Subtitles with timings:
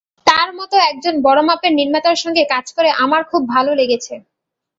[0.27, 4.13] তাঁর মতো একজন বড়মাপের নির্মাতার সঙ্গে কাজ করে আমার খুব ভালো লেগেছে।